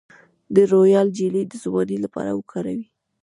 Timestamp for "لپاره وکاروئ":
2.05-2.81